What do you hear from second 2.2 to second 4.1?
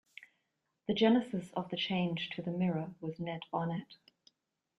to The Mirror, was Ned Barnett.